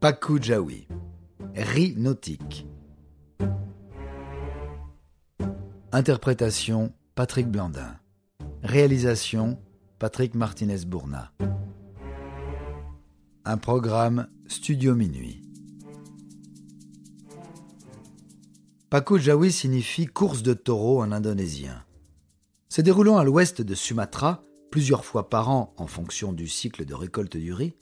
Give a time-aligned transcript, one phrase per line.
[0.00, 0.86] Paku Jawi,
[1.56, 2.68] riz nautique.
[5.90, 7.98] Interprétation Patrick Blandin.
[8.62, 9.58] Réalisation
[9.98, 11.32] Patrick Martinez-Bourna.
[13.44, 15.42] Un programme Studio Minuit.
[18.90, 21.82] Paku Jawi signifie course de taureau en indonésien.
[22.68, 26.94] Se déroulant à l'ouest de Sumatra, plusieurs fois par an en fonction du cycle de
[26.94, 27.74] récolte du riz,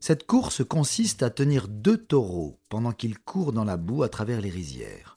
[0.00, 4.40] cette course consiste à tenir deux taureaux pendant qu'ils courent dans la boue à travers
[4.40, 5.16] les rizières.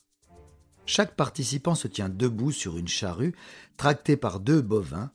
[0.86, 3.36] Chaque participant se tient debout sur une charrue,
[3.78, 5.12] tractée par deux bovins,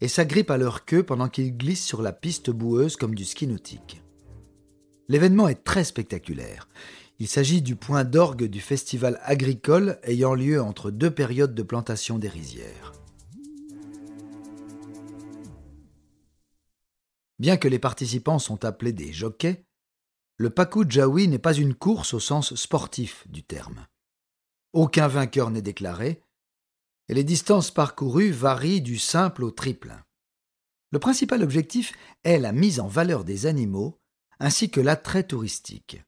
[0.00, 3.46] et s'agrippe à leur queue pendant qu'ils glissent sur la piste boueuse comme du ski
[3.46, 4.02] nautique.
[5.08, 6.68] L'événement est très spectaculaire.
[7.18, 12.18] Il s'agit du point d'orgue du festival agricole ayant lieu entre deux périodes de plantation
[12.18, 12.92] des rizières.
[17.40, 19.64] Bien que les participants sont appelés des jockeys,
[20.36, 23.86] le Paku Jawi n'est pas une course au sens sportif du terme.
[24.74, 26.22] Aucun vainqueur n'est déclaré,
[27.08, 29.96] et les distances parcourues varient du simple au triple.
[30.90, 33.98] Le principal objectif est la mise en valeur des animaux
[34.38, 36.02] ainsi que l'attrait touristique.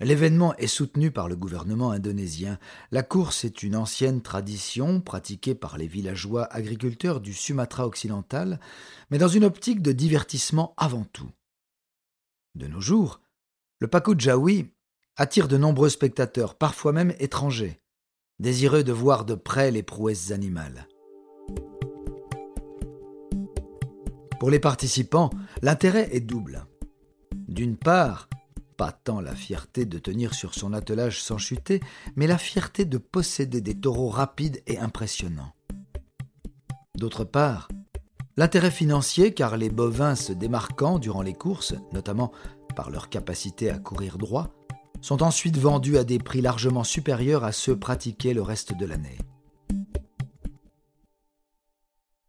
[0.00, 2.58] L'événement est soutenu par le gouvernement indonésien.
[2.90, 8.60] La course est une ancienne tradition pratiquée par les villageois agriculteurs du Sumatra occidental,
[9.10, 11.30] mais dans une optique de divertissement avant tout.
[12.54, 13.20] De nos jours,
[13.78, 14.70] le Paku Jawi
[15.16, 17.78] attire de nombreux spectateurs, parfois même étrangers,
[18.38, 20.88] désireux de voir de près les prouesses animales.
[24.38, 25.28] Pour les participants,
[25.60, 26.64] l'intérêt est double.
[27.48, 28.30] D'une part,
[28.80, 31.80] pas tant la fierté de tenir sur son attelage sans chuter,
[32.16, 35.52] mais la fierté de posséder des taureaux rapides et impressionnants.
[36.96, 37.68] D'autre part,
[38.38, 42.32] l'intérêt financier car les bovins se démarquant durant les courses, notamment
[42.74, 44.48] par leur capacité à courir droit,
[45.02, 49.18] sont ensuite vendus à des prix largement supérieurs à ceux pratiqués le reste de l'année.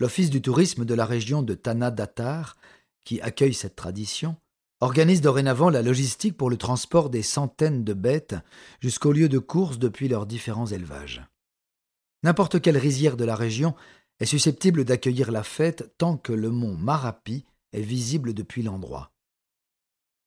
[0.02, 2.58] L'Office du tourisme de la région de Tanah Datar,
[3.06, 4.36] qui accueille cette tradition,
[4.82, 8.36] organise dorénavant la logistique pour le transport des centaines de bêtes
[8.80, 11.24] jusqu'au lieu de course depuis leurs différents élevages.
[12.24, 13.76] N'importe quelle rizière de la région
[14.20, 19.12] est susceptible d'accueillir la fête tant que le mont Marapi est visible depuis l'endroit.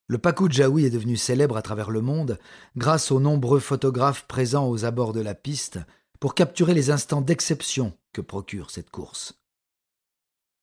[0.06, 2.38] Le Paku Jawi est devenu célèbre à travers le monde
[2.76, 5.78] grâce aux nombreux photographes présents aux abords de la piste
[6.20, 9.40] pour capturer les instants d'exception que procure cette course.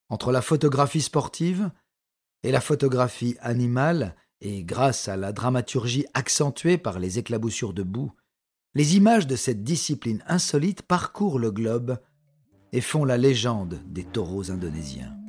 [0.10, 1.72] Entre la photographie sportive,
[2.44, 8.12] et la photographie animale, et grâce à la dramaturgie accentuée par les éclaboussures de boue,
[8.74, 12.00] les images de cette discipline insolite parcourent le globe
[12.72, 15.21] et font la légende des taureaux indonésiens.